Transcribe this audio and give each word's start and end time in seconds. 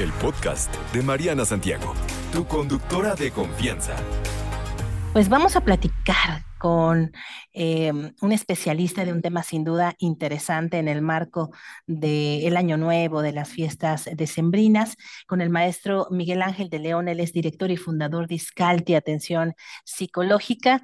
el 0.00 0.12
podcast 0.12 0.72
de 0.92 1.02
Mariana 1.02 1.44
Santiago, 1.44 1.92
tu 2.32 2.46
conductora 2.46 3.16
de 3.16 3.32
confianza. 3.32 3.96
Pues 5.12 5.28
vamos 5.28 5.56
a 5.56 5.62
platicar 5.62 6.44
con 6.58 7.12
eh, 7.52 7.92
un 8.20 8.32
especialista 8.32 9.04
de 9.04 9.12
un 9.12 9.22
tema 9.22 9.42
sin 9.42 9.64
duda 9.64 9.94
interesante 9.98 10.78
en 10.78 10.88
el 10.88 11.02
marco 11.02 11.50
del 11.86 12.56
Año 12.56 12.76
Nuevo, 12.76 13.22
de 13.22 13.32
las 13.32 13.48
fiestas 13.48 14.08
decembrinas, 14.14 14.96
con 15.26 15.40
el 15.40 15.50
maestro 15.50 16.06
Miguel 16.10 16.42
Ángel 16.42 16.68
de 16.68 16.78
León. 16.78 17.08
Él 17.08 17.20
es 17.20 17.32
director 17.32 17.70
y 17.70 17.76
fundador 17.76 18.28
de 18.28 18.36
Iscalti 18.36 18.94
Atención 18.94 19.54
Psicológica. 19.84 20.82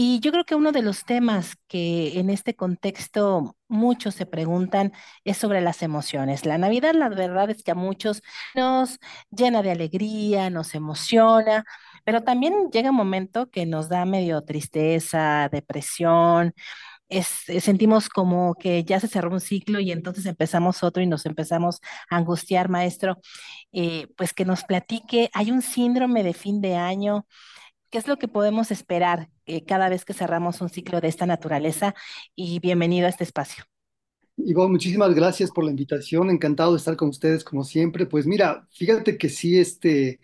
Y 0.00 0.20
yo 0.20 0.30
creo 0.30 0.44
que 0.44 0.54
uno 0.54 0.70
de 0.70 0.82
los 0.82 1.04
temas 1.04 1.56
que 1.66 2.20
en 2.20 2.30
este 2.30 2.54
contexto 2.54 3.56
muchos 3.66 4.14
se 4.14 4.26
preguntan 4.26 4.92
es 5.24 5.38
sobre 5.38 5.60
las 5.60 5.82
emociones. 5.82 6.46
La 6.46 6.56
Navidad, 6.56 6.94
la 6.94 7.08
verdad 7.08 7.50
es 7.50 7.64
que 7.64 7.72
a 7.72 7.74
muchos 7.74 8.22
nos 8.54 9.00
llena 9.30 9.60
de 9.60 9.72
alegría, 9.72 10.50
nos 10.50 10.76
emociona, 10.76 11.64
pero 12.04 12.22
también 12.22 12.70
llega 12.72 12.90
un 12.90 12.96
momento 12.96 13.50
que 13.50 13.66
nos 13.66 13.88
da 13.88 14.04
medio 14.04 14.42
tristeza, 14.44 15.48
depresión. 15.50 16.54
Es, 17.08 17.48
eh, 17.48 17.60
sentimos 17.60 18.08
como 18.08 18.54
que 18.54 18.84
ya 18.84 19.00
se 19.00 19.08
cerró 19.08 19.32
un 19.32 19.40
ciclo 19.40 19.80
y 19.80 19.90
entonces 19.90 20.26
empezamos 20.26 20.84
otro 20.84 21.02
y 21.02 21.06
nos 21.08 21.26
empezamos 21.26 21.80
a 22.08 22.18
angustiar, 22.18 22.68
maestro. 22.68 23.18
Eh, 23.72 24.06
pues 24.16 24.32
que 24.32 24.44
nos 24.44 24.62
platique, 24.64 25.28
hay 25.34 25.50
un 25.50 25.62
síndrome 25.62 26.22
de 26.22 26.34
fin 26.34 26.60
de 26.60 26.76
año 26.76 27.26
¿Qué 27.90 27.96
es 27.96 28.06
lo 28.06 28.18
que 28.18 28.28
podemos 28.28 28.70
esperar 28.70 29.30
eh, 29.46 29.64
cada 29.64 29.88
vez 29.88 30.04
que 30.04 30.12
cerramos 30.12 30.60
un 30.60 30.68
ciclo 30.68 31.00
de 31.00 31.08
esta 31.08 31.24
naturaleza? 31.24 31.94
Y 32.34 32.60
bienvenido 32.60 33.06
a 33.06 33.08
este 33.08 33.24
espacio. 33.24 33.64
Ivonne, 34.36 34.72
muchísimas 34.72 35.14
gracias 35.14 35.50
por 35.50 35.64
la 35.64 35.70
invitación. 35.70 36.28
Encantado 36.28 36.72
de 36.72 36.78
estar 36.78 36.96
con 36.96 37.08
ustedes 37.08 37.42
como 37.44 37.64
siempre. 37.64 38.04
Pues 38.04 38.26
mira, 38.26 38.68
fíjate 38.72 39.16
que 39.16 39.30
sí, 39.30 39.58
este, 39.58 40.20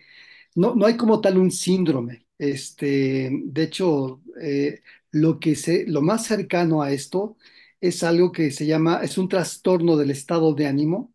no, 0.53 0.75
no 0.75 0.85
hay 0.85 0.95
como 0.95 1.21
tal 1.21 1.39
un 1.39 1.49
síndrome. 1.49 2.27
Este, 2.37 3.31
de 3.31 3.63
hecho, 3.63 4.21
eh, 4.39 4.81
lo 5.09 5.39
que 5.39 5.55
se, 5.55 5.87
lo 5.87 6.03
más 6.03 6.23
cercano 6.23 6.83
a 6.83 6.91
esto 6.91 7.35
es 7.81 8.03
algo 8.03 8.31
que 8.31 8.51
se 8.51 8.67
llama, 8.67 8.99
es 9.01 9.17
un 9.17 9.27
trastorno 9.27 9.97
del 9.97 10.11
estado 10.11 10.53
de 10.53 10.67
ánimo 10.67 11.14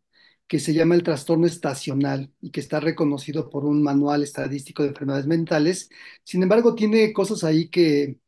que 0.50 0.60
se 0.60 0.74
llama 0.74 0.96
el 0.96 1.04
trastorno 1.04 1.46
estacional 1.46 2.32
y 2.42 2.50
que 2.50 2.60
está 2.60 2.80
reconocido 2.80 3.50
por 3.50 3.64
un 3.66 3.82
manual 3.84 4.24
estadístico 4.24 4.82
de 4.82 4.90
enfermedades 4.90 5.26
mentales. 5.28 5.90
Sin 6.24 6.42
embargo, 6.42 6.74
tiene 6.74 7.12
cosas 7.14 7.44
ahí 7.44 7.68
que, 7.70 8.18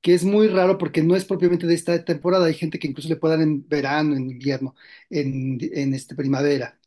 que 0.00 0.14
es 0.14 0.24
muy 0.24 0.48
raro 0.48 0.78
porque 0.78 1.02
no 1.02 1.16
es 1.16 1.24
propiamente 1.26 1.66
de 1.66 1.74
esta 1.74 2.04
temporada. 2.04 2.46
Hay 2.46 2.54
gente 2.54 2.78
que 2.78 2.88
incluso 2.88 3.08
le 3.08 3.16
puede 3.16 3.36
dar 3.36 3.44
en 3.44 3.68
verano, 3.68 4.16
en 4.16 4.30
invierno, 4.30 4.74
en, 5.10 5.58
en 5.74 5.94
este, 5.94 6.14
primavera. 6.16 6.80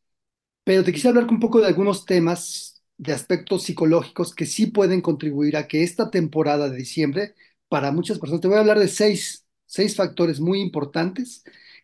Pero 0.63 0.83
te 0.83 0.93
quisiera 0.93 1.11
hablar 1.17 1.31
un 1.33 1.39
poco 1.39 1.59
de 1.59 1.67
algunos 1.67 2.05
temas 2.05 2.83
de 2.97 3.13
aspectos 3.13 3.63
psicológicos 3.63 4.35
que 4.35 4.45
sí 4.45 4.67
pueden 4.67 5.01
contribuir 5.01 5.57
a 5.57 5.67
que 5.67 5.83
esta 5.83 6.09
temporada 6.11 6.69
de 6.69 6.77
diciembre, 6.77 7.35
para 7.69 7.91
muchas 7.91 8.19
personas, 8.19 8.41
te 8.41 8.47
voy 8.47 8.57
a 8.57 8.61
hablar 8.61 8.79
de 8.79 8.87
seis, 8.87 9.45
seis 9.65 9.95
factores 9.95 10.39
muy 10.39 10.61
importantes 10.61 11.43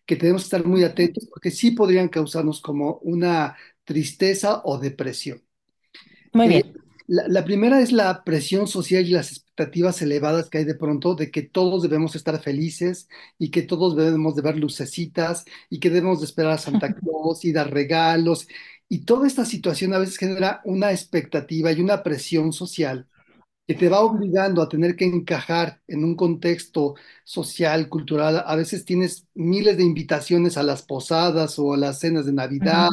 que 0.09 0.15
tenemos 0.15 0.41
que 0.41 0.45
estar 0.47 0.65
muy 0.65 0.83
atentos 0.83 1.27
porque 1.29 1.51
sí 1.51 1.69
podrían 1.69 2.09
causarnos 2.09 2.61
como 2.61 2.97
una 3.03 3.55
tristeza 3.83 4.63
o 4.65 4.79
depresión. 4.79 5.43
Muy 6.33 6.47
bien. 6.47 6.65
Eh, 6.65 6.73
la, 7.05 7.27
la, 7.27 7.45
primera 7.45 7.79
es 7.79 7.91
la 7.91 8.23
presión 8.23 8.65
social 8.67 9.05
y 9.05 9.11
las 9.11 9.31
expectativas 9.31 10.01
elevadas 10.01 10.49
que 10.49 10.57
hay 10.57 10.63
de 10.63 10.73
pronto 10.73 11.13
de 11.13 11.29
que 11.29 11.43
todos 11.43 11.83
debemos 11.83 12.15
estar 12.15 12.41
felices 12.41 13.07
y 13.37 13.51
que 13.51 13.61
todos 13.61 13.95
debemos 13.95 14.35
de 14.35 14.41
ver 14.41 14.57
lucecitas 14.57 15.45
y 15.69 15.79
que 15.79 15.91
debemos 15.91 16.21
de 16.21 16.25
esperar 16.25 16.53
a 16.53 16.57
Santa 16.57 16.91
Claus 16.95 17.45
y 17.45 17.51
dar 17.51 17.71
regalos. 17.71 18.47
Y 18.87 19.05
toda 19.05 19.27
esta 19.27 19.45
situación 19.45 19.93
a 19.93 19.99
veces 19.99 20.17
genera 20.17 20.61
una 20.65 20.89
expectativa 20.91 21.71
y 21.71 21.81
una 21.81 22.01
presión 22.01 22.51
social 22.51 23.07
que 23.69 23.75
te 23.75 23.87
va 23.87 24.01
obligando 24.01 24.63
a 24.63 24.67
tener 24.67 24.95
que 24.95 25.05
encajar 25.05 25.79
en 25.87 26.03
un 26.03 26.15
contexto 26.15 26.95
social, 27.23 27.87
cultural. 27.87 28.43
A 28.43 28.55
veces 28.55 28.83
tienes 28.83 29.27
miles 29.35 29.77
de 29.77 29.83
invitaciones 29.83 30.57
a 30.57 30.63
las 30.63 30.81
posadas 30.81 31.59
o 31.59 31.73
a 31.75 31.77
las 31.77 31.99
cenas 31.99 32.25
de 32.25 32.33
Navidad. 32.33 32.89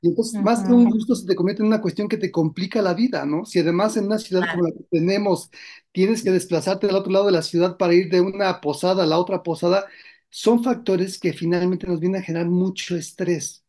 Y 0.00 0.08
entonces, 0.08 0.42
más 0.42 0.64
que 0.64 0.72
un 0.72 0.90
gusto, 0.90 1.14
se 1.14 1.24
te 1.24 1.36
convierte 1.36 1.62
en 1.62 1.68
una 1.68 1.80
cuestión 1.80 2.08
que 2.08 2.16
te 2.16 2.32
complica 2.32 2.82
la 2.82 2.94
vida, 2.94 3.24
¿no? 3.24 3.44
Si 3.44 3.60
además 3.60 3.96
en 3.96 4.06
una 4.06 4.18
ciudad 4.18 4.42
como 4.50 4.64
la 4.64 4.72
que 4.72 4.84
tenemos 4.90 5.50
tienes 5.92 6.24
que 6.24 6.32
desplazarte 6.32 6.88
del 6.88 6.96
otro 6.96 7.12
lado 7.12 7.26
de 7.26 7.32
la 7.32 7.42
ciudad 7.42 7.76
para 7.76 7.94
ir 7.94 8.10
de 8.10 8.20
una 8.20 8.60
posada 8.60 9.04
a 9.04 9.06
la 9.06 9.18
otra 9.18 9.44
posada, 9.44 9.86
son 10.30 10.64
factores 10.64 11.20
que 11.20 11.32
finalmente 11.32 11.86
nos 11.86 12.00
vienen 12.00 12.22
a 12.22 12.24
generar 12.24 12.48
mucho 12.48 12.96
estrés. 12.96 13.62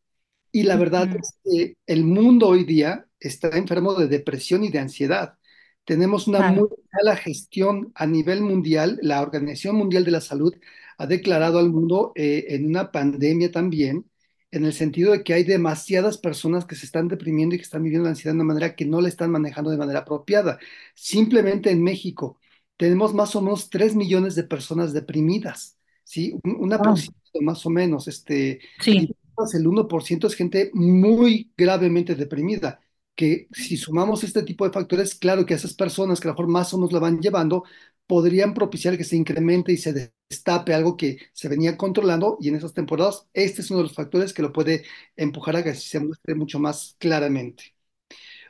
Y 0.51 0.63
la 0.63 0.77
verdad 0.77 1.15
es 1.15 1.37
que 1.43 1.77
el 1.85 2.03
mundo 2.03 2.47
hoy 2.47 2.63
día 2.63 3.05
está 3.19 3.49
enfermo 3.49 3.93
de 3.93 4.07
depresión 4.07 4.63
y 4.63 4.69
de 4.71 4.79
ansiedad. 4.79 5.37
Tenemos 5.85 6.27
una 6.27 6.51
muy 6.51 6.69
mala 6.93 7.15
gestión 7.17 7.91
a 7.95 8.05
nivel 8.05 8.41
mundial. 8.41 8.99
La 9.01 9.21
Organización 9.21 9.75
Mundial 9.75 10.05
de 10.05 10.11
la 10.11 10.21
Salud 10.21 10.55
ha 10.97 11.07
declarado 11.07 11.59
al 11.59 11.69
mundo 11.69 12.13
eh, 12.15 12.45
en 12.49 12.67
una 12.67 12.91
pandemia 12.91 13.51
también, 13.51 14.05
en 14.51 14.65
el 14.65 14.73
sentido 14.73 15.11
de 15.11 15.23
que 15.23 15.33
hay 15.33 15.43
demasiadas 15.43 16.17
personas 16.17 16.65
que 16.65 16.75
se 16.75 16.85
están 16.85 17.07
deprimiendo 17.07 17.55
y 17.55 17.57
que 17.57 17.63
están 17.63 17.83
viviendo 17.83 18.05
la 18.05 18.11
ansiedad 18.11 18.33
de 18.33 18.37
una 18.41 18.53
manera 18.53 18.75
que 18.75 18.85
no 18.85 19.01
la 19.01 19.09
están 19.09 19.31
manejando 19.31 19.71
de 19.71 19.77
manera 19.77 19.99
apropiada. 19.99 20.57
Simplemente 20.95 21.69
en 21.71 21.83
México 21.83 22.39
tenemos 22.77 23.13
más 23.13 23.35
o 23.35 23.41
menos 23.41 23.69
3 23.69 23.95
millones 23.95 24.35
de 24.35 24.43
personas 24.43 24.93
deprimidas, 24.93 25.77
¿sí? 26.03 26.35
Una 26.43 26.77
wow. 26.77 26.95
más 27.41 27.65
o 27.65 27.69
menos, 27.69 28.07
este, 28.07 28.59
sí. 28.79 29.09
el 29.53 29.65
1% 29.65 30.27
es 30.27 30.35
gente 30.35 30.71
muy 30.73 31.51
gravemente 31.57 32.15
deprimida 32.15 32.79
que 33.15 33.47
si 33.51 33.77
sumamos 33.77 34.23
este 34.23 34.43
tipo 34.43 34.65
de 34.65 34.71
factores, 34.73 35.15
claro 35.15 35.45
que 35.45 35.53
esas 35.53 35.73
personas 35.73 36.19
que 36.19 36.27
a 36.27 36.31
lo 36.31 36.33
mejor 36.35 36.47
más 36.47 36.73
o 36.73 36.77
menos 36.77 36.93
la 36.93 36.99
van 36.99 37.19
llevando, 37.21 37.63
podrían 38.07 38.53
propiciar 38.53 38.97
que 38.97 39.03
se 39.03 39.15
incremente 39.15 39.71
y 39.71 39.77
se 39.77 40.13
destape 40.29 40.73
algo 40.73 40.97
que 40.97 41.17
se 41.33 41.47
venía 41.49 41.77
controlando 41.77 42.37
y 42.41 42.49
en 42.49 42.55
esas 42.55 42.73
temporadas 42.73 43.27
este 43.33 43.61
es 43.61 43.71
uno 43.71 43.79
de 43.79 43.83
los 43.85 43.95
factores 43.95 44.33
que 44.33 44.41
lo 44.41 44.51
puede 44.51 44.83
empujar 45.15 45.55
a 45.55 45.63
que 45.63 45.73
se 45.75 45.99
muestre 45.99 46.35
mucho 46.35 46.59
más 46.59 46.95
claramente. 46.99 47.75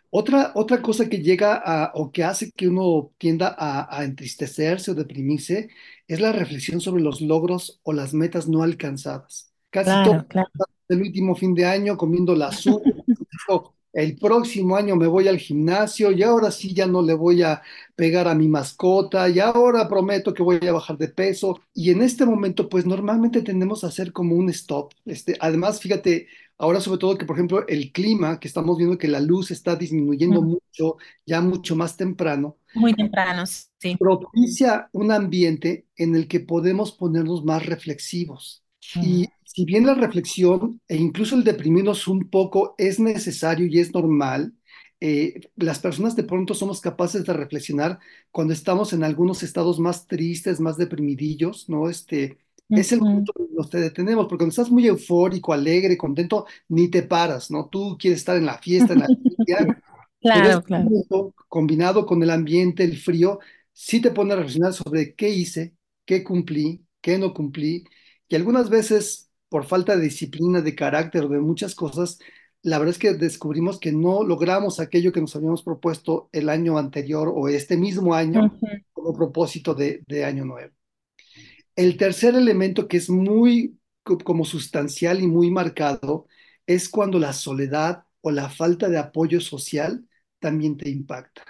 Otra, 0.10 0.52
otra 0.56 0.82
cosa 0.82 1.10
que 1.10 1.20
llega 1.22 1.56
a, 1.56 1.92
o 1.96 2.12
que 2.12 2.24
hace 2.24 2.52
que 2.52 2.68
uno 2.68 3.12
tienda 3.18 3.56
a, 3.58 3.98
a 3.98 4.04
entristecerse 4.04 4.92
o 4.92 4.96
deprimirse 4.96 5.70
es 6.08 6.22
la 6.22 6.32
reflexión 6.32 6.82
sobre 6.82 7.02
los 7.02 7.20
logros 7.22 7.80
o 7.84 7.94
las 7.94 8.14
metas 8.14 8.48
no 8.48 8.62
alcanzadas. 8.64 9.52
Casi 9.72 9.90
claro, 9.90 10.12
todo 10.12 10.28
claro. 10.28 10.50
el 10.90 11.02
último 11.02 11.36
fin 11.36 11.56
de 11.56 11.66
año 11.66 11.98
comiendo 11.98 12.36
la 12.36 12.48
azúcar, 12.50 12.94
el 13.94 14.16
próximo 14.18 14.76
año 14.76 14.96
me 14.96 15.06
voy 15.06 15.28
al 15.28 15.38
gimnasio 15.38 16.12
y 16.12 16.24
ahora 16.24 16.50
sí 16.50 16.74
ya 16.74 16.88
no 16.88 17.04
le 17.04 17.14
voy 17.14 17.44
a 17.44 17.62
pegar 17.96 18.28
a 18.28 18.34
mi 18.34 18.48
mascota 18.48 19.30
y 19.30 19.40
ahora 19.40 19.88
prometo 19.88 20.34
que 20.34 20.42
voy 20.42 20.60
a 20.68 20.72
bajar 20.72 20.98
de 20.98 21.10
peso 21.10 21.62
y 21.76 21.92
en 21.92 22.02
este 22.02 22.26
momento 22.26 22.68
pues 22.70 22.88
normalmente 22.88 23.44
tendemos 23.44 23.84
a 23.84 23.88
hacer 23.88 24.12
como 24.12 24.36
un 24.36 24.50
stop. 24.50 24.92
Este, 25.06 25.38
además, 25.40 25.80
fíjate, 25.80 26.28
ahora 26.58 26.82
sobre 26.82 26.98
todo 26.98 27.18
que 27.20 27.26
por 27.26 27.36
ejemplo 27.36 27.68
el 27.68 27.92
clima, 27.92 28.40
que 28.40 28.48
estamos 28.48 28.78
viendo 28.78 28.98
que 28.98 29.08
la 29.08 29.20
luz 29.20 29.52
está 29.52 29.76
disminuyendo 29.76 30.42
mm. 30.42 30.46
mucho, 30.46 30.98
ya 31.24 31.42
mucho 31.42 31.76
más 31.76 31.96
temprano. 31.96 32.58
Muy 32.74 32.96
temprano, 32.96 33.46
sí. 33.46 33.96
Propicia 34.00 34.90
un 34.92 35.12
ambiente 35.12 35.86
en 35.96 36.16
el 36.16 36.28
que 36.28 36.40
podemos 36.40 36.92
ponernos 36.92 37.46
más 37.46 37.64
reflexivos. 37.64 38.64
Mm. 38.96 39.04
Y 39.04 39.28
si 39.54 39.66
bien 39.66 39.86
la 39.86 39.94
reflexión 39.94 40.82
e 40.88 40.96
incluso 40.98 41.36
el 41.36 41.44
deprimirnos 41.44 42.08
un 42.08 42.30
poco 42.30 42.74
es 42.80 43.00
necesario 43.00 43.68
y 43.68 43.80
es 43.80 43.94
normal, 43.94 44.54
eh, 45.00 45.42
las 45.58 45.78
personas 45.80 46.16
de 46.16 46.24
pronto 46.24 46.56
somos 46.56 46.82
capaces 46.82 47.24
de 47.24 47.34
reflexionar 47.34 48.00
cuando 48.32 48.54
estamos 48.54 48.94
en 48.94 49.04
algunos 49.04 49.44
estados 49.44 49.80
más 49.80 50.08
tristes, 50.08 50.60
más 50.60 50.78
deprimidillos, 50.78 51.70
¿no? 51.70 51.88
Este, 51.88 52.40
uh 52.70 52.78
-huh. 52.78 52.80
es 52.80 52.92
el 52.94 53.00
punto 53.00 53.32
donde 53.36 53.54
nos 53.54 53.70
te 53.70 53.80
detenemos, 53.80 54.26
porque 54.26 54.38
cuando 54.44 54.52
estás 54.52 54.72
muy 54.72 54.88
eufórico, 54.88 55.54
alegre, 55.54 55.98
contento, 55.98 56.48
ni 56.70 56.88
te 56.88 57.04
paras, 57.04 57.52
¿no? 57.52 57.70
Tú 57.70 57.96
quieres 58.00 58.20
estar 58.22 58.38
en 58.38 58.48
la 58.48 58.58
fiesta, 58.58 58.94
en 58.94 59.00
la 59.02 59.08
fiesta, 59.08 59.36
claro, 60.22 60.64
claro. 60.64 60.84
Momento, 60.86 61.36
combinado 61.48 62.06
con 62.08 62.24
el 62.24 62.32
ambiente, 62.32 62.84
el 62.84 62.98
frío, 62.98 63.40
sí 63.72 64.02
te 64.02 64.10
pone 64.12 64.34
a 64.34 64.38
reflexionar 64.38 64.74
sobre 64.74 65.14
qué 65.14 65.30
hice, 65.30 65.76
qué 66.06 66.24
cumplí, 66.24 66.86
qué 67.02 67.20
no 67.20 67.34
cumplí, 67.34 67.84
y 68.30 68.36
algunas 68.36 68.70
veces 68.70 69.30
por 69.54 69.66
falta 69.66 69.96
de 69.96 70.02
disciplina, 70.02 70.62
de 70.62 70.74
carácter, 70.74 71.28
de 71.28 71.38
muchas 71.38 71.76
cosas, 71.76 72.18
la 72.64 72.80
verdad 72.80 72.94
es 72.94 72.98
que 72.98 73.14
descubrimos 73.14 73.80
que 73.80 73.92
no 73.92 74.24
logramos 74.24 74.80
aquello 74.80 75.12
que 75.12 75.22
nos 75.22 75.36
habíamos 75.36 75.62
propuesto 75.62 76.28
el 76.32 76.50
año 76.50 76.80
anterior 76.80 77.32
o 77.32 77.50
este 77.50 77.78
mismo 77.78 78.16
año 78.16 78.46
uh 78.46 78.48
-huh. 78.48 78.86
como 78.92 79.14
propósito 79.14 79.76
de, 79.76 80.02
de, 80.08 80.26
año 80.26 80.44
nuevo. 80.44 80.74
El 81.76 81.98
tercer 81.98 82.34
elemento 82.34 82.88
que 82.88 82.98
es 82.98 83.12
muy 83.12 83.78
como 84.24 84.44
sustancial 84.44 85.22
y 85.22 85.28
muy 85.28 85.52
marcado 85.52 86.26
es 86.66 86.90
cuando 86.90 87.20
la 87.20 87.32
soledad 87.32 88.06
o 88.22 88.32
la 88.32 88.50
falta 88.50 88.90
de 88.90 88.98
apoyo 88.98 89.40
social 89.40 90.04
también 90.40 90.78
te 90.78 90.90
impacta 90.90 91.44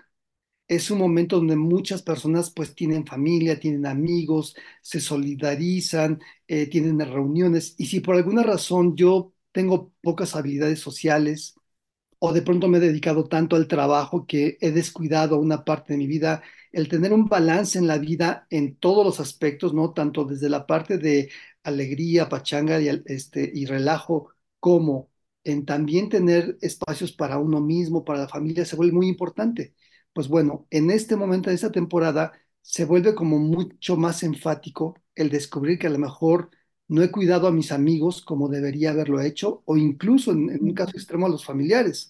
es 0.68 0.90
un 0.92 1.00
momento 1.00 1.38
donde 1.38 1.56
muchas 1.56 2.02
personas 2.02 2.52
pues 2.52 2.74
tienen 2.76 3.06
familia, 3.06 3.60
tienen 3.60 3.86
amigos, 3.86 4.56
se 4.82 5.00
solidarizan, 5.02 6.22
eh, 6.48 6.68
tienen 6.70 7.00
reuniones 7.00 7.76
y 7.78 7.86
si 7.88 8.00
por 8.00 8.16
alguna 8.16 8.44
razón 8.44 8.96
yo 8.96 9.34
tengo 9.52 9.92
pocas 10.02 10.36
habilidades 10.36 10.80
sociales 10.80 11.56
o 12.20 12.34
de 12.34 12.42
pronto 12.42 12.68
me 12.68 12.78
he 12.78 12.82
dedicado 12.82 13.26
tanto 13.28 13.56
al 13.56 13.68
trabajo 13.68 14.26
que 14.26 14.58
he 14.62 14.72
descuidado 14.72 15.40
una 15.40 15.66
parte 15.66 15.94
de 15.94 16.00
mi 16.00 16.08
vida. 16.08 16.42
El 16.72 16.88
tener 16.88 17.14
un 17.14 17.26
balance 17.28 17.78
en 17.78 17.88
la 17.88 17.98
vida 17.98 18.48
en 18.50 18.76
todos 18.78 19.06
los 19.06 19.20
aspectos, 19.20 19.74
¿no? 19.74 19.94
Tanto 19.94 20.24
desde 20.26 20.50
la 20.50 20.66
parte 20.66 20.98
de 20.98 21.30
alegría, 21.64 22.30
pachanga 22.30 22.80
y, 22.82 22.88
este, 23.06 23.52
y 23.54 23.66
relajo, 23.66 24.30
como 24.60 25.10
en 25.44 25.66
también 25.66 26.10
tener 26.10 26.58
espacios 26.62 27.12
para 27.12 27.38
uno 27.40 27.60
mismo, 27.62 28.06
para 28.06 28.20
la 28.20 28.30
familia, 28.30 28.66
se 28.66 28.76
vuelve 28.78 28.94
muy 28.94 29.08
importante. 29.10 29.74
Pues 30.14 30.28
bueno, 30.28 30.68
en 30.70 30.92
este 30.92 31.16
momento 31.16 31.50
de 31.50 31.56
esta 31.56 31.72
temporada 31.72 32.34
se 32.62 32.86
vuelve 32.86 33.16
como 33.16 33.40
mucho 33.40 33.98
más 33.98 34.24
enfático 34.24 34.96
el 35.16 35.30
descubrir 35.30 35.80
que 35.80 35.88
a 35.88 35.90
lo 35.90 36.00
mejor 36.00 36.52
no 36.88 37.02
he 37.02 37.12
cuidado 37.12 37.48
a 37.48 37.52
mis 37.52 37.72
amigos 37.72 38.22
como 38.22 38.50
debería 38.50 38.92
haberlo 38.92 39.22
hecho, 39.22 39.64
o 39.66 39.78
incluso 39.78 40.32
en, 40.32 40.50
en 40.52 40.64
un 40.64 40.74
caso 40.74 40.92
extremo 40.96 41.26
a 41.26 41.30
los 41.30 41.46
familiares. 41.46 42.10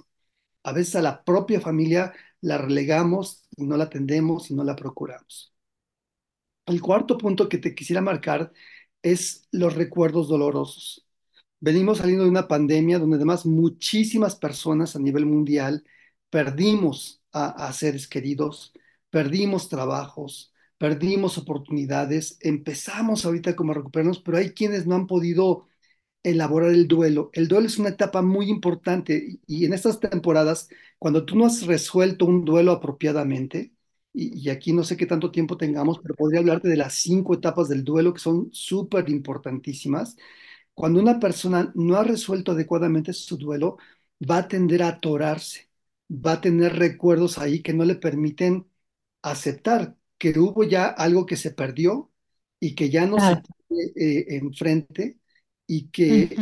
A 0.63 0.73
veces 0.73 0.95
a 0.97 1.03
la 1.03 1.23
propia 1.23 1.61
familia 1.61 2.13
la 2.41 2.57
relegamos 2.59 3.45
y 3.57 3.65
no 3.65 3.77
la 3.77 3.85
atendemos 3.85 4.51
y 4.51 4.55
no 4.55 4.63
la 4.65 4.75
procuramos. 4.75 5.53
El 6.65 6.81
cuarto 6.81 7.17
punto 7.17 7.49
que 7.49 7.57
te 7.57 7.75
quisiera 7.75 8.01
marcar 8.01 8.53
es 9.01 9.47
los 9.51 9.75
recuerdos 9.75 10.27
dolorosos. 10.29 11.05
Venimos 11.61 11.99
saliendo 11.99 12.25
de 12.25 12.31
una 12.31 12.49
pandemia 12.49 12.99
donde 12.99 13.17
además 13.17 13.47
muchísimas 13.47 14.37
personas 14.37 14.95
a 14.97 14.99
nivel 14.99 15.25
mundial 15.27 15.85
perdimos 16.31 17.22
a, 17.33 17.71
seres 17.73 18.07
queridos, 18.07 18.73
perdimos 19.09 19.69
trabajos, 19.69 20.53
perdimos 20.77 21.37
oportunidades, 21.37 22.37
empezamos 22.41 23.25
ahorita 23.25 23.55
como 23.55 23.71
a 23.71 23.75
recuperarnos, 23.75 24.19
pero 24.19 24.37
hay 24.37 24.51
quienes 24.53 24.85
no 24.87 24.95
han 24.95 25.07
podido 25.07 25.67
elaborar 26.23 26.71
el 26.71 26.87
duelo. 26.87 27.29
El 27.33 27.47
duelo 27.47 27.67
es 27.67 27.77
una 27.79 27.89
etapa 27.89 28.21
muy 28.21 28.49
importante 28.49 29.39
y 29.47 29.65
en 29.65 29.73
estas 29.73 29.99
temporadas, 29.99 30.69
cuando 30.99 31.25
tú 31.25 31.35
no 31.37 31.45
has 31.45 31.65
resuelto 31.65 32.25
un 32.25 32.45
duelo 32.45 32.71
apropiadamente, 32.71 33.73
y, 34.13 34.37
y 34.47 34.49
aquí 34.49 34.73
no 34.73 34.83
sé 34.83 34.95
qué 34.97 35.05
tanto 35.07 35.31
tiempo 35.31 35.57
tengamos, 35.57 35.99
pero 36.01 36.15
podría 36.15 36.39
hablarte 36.39 36.69
de 36.69 36.77
las 36.77 36.95
cinco 36.95 37.33
etapas 37.33 37.67
del 37.69 37.83
duelo 37.83 38.13
que 38.13 38.19
son 38.19 38.49
súper 38.53 39.09
importantísimas. 39.09 40.15
Cuando 40.73 40.99
una 41.01 41.19
persona 41.19 41.71
no 41.75 41.95
ha 41.97 42.03
resuelto 42.03 42.51
adecuadamente 42.53 43.13
su 43.13 43.37
duelo, 43.37 43.77
va 44.29 44.37
a 44.39 44.47
tender 44.47 44.83
a 44.83 44.89
atorarse, 44.89 45.69
va 46.13 46.33
a 46.33 46.41
tener 46.41 46.75
recuerdos 46.77 47.37
ahí 47.37 47.61
que 47.61 47.73
no 47.73 47.85
le 47.85 47.95
permiten 47.95 48.67
aceptar 49.21 49.97
que 50.17 50.37
hubo 50.39 50.63
ya 50.63 50.87
algo 50.87 51.25
que 51.25 51.37
se 51.37 51.51
perdió 51.51 52.11
y 52.59 52.75
que 52.75 52.89
ya 52.89 53.05
no 53.05 53.19
se 53.19 53.37
tiene 53.37 53.91
eh, 53.95 54.25
enfrente 54.37 55.19
y 55.67 55.89
que 55.89 56.41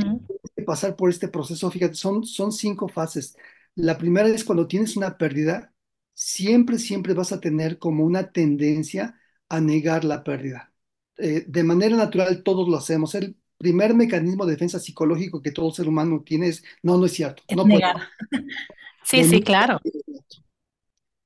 que 0.55 0.63
pasar 0.63 0.95
por 0.95 1.09
este 1.09 1.27
proceso. 1.27 1.71
Fíjate, 1.71 1.95
son, 1.95 2.23
son 2.25 2.51
cinco 2.51 2.87
fases. 2.87 3.37
La 3.75 3.97
primera 3.97 4.27
es 4.29 4.43
cuando 4.43 4.67
tienes 4.67 4.97
una 4.97 5.17
pérdida, 5.17 5.73
siempre, 6.13 6.77
siempre 6.79 7.13
vas 7.13 7.31
a 7.31 7.39
tener 7.39 7.79
como 7.79 8.05
una 8.05 8.31
tendencia 8.31 9.19
a 9.49 9.61
negar 9.61 10.03
la 10.05 10.23
pérdida. 10.23 10.73
Eh, 11.17 11.45
de 11.47 11.63
manera 11.63 11.95
natural 11.97 12.43
todos 12.43 12.67
lo 12.69 12.77
hacemos. 12.77 13.15
El 13.15 13.37
primer 13.61 13.93
mecanismo 13.95 14.45
de 14.45 14.53
defensa 14.53 14.79
psicológico 14.79 15.41
que 15.41 15.51
todo 15.51 15.71
ser 15.71 15.87
humano 15.87 16.23
tiene 16.25 16.47
es, 16.49 16.63
no, 16.83 16.97
no 16.97 17.05
es 17.05 17.13
cierto, 17.13 17.43
Es 17.47 17.57
no 17.57 17.69
puede. 17.69 17.83
negar. 17.83 17.97
Sí, 19.03 19.23
sí, 19.23 19.41
claro. 19.41 19.79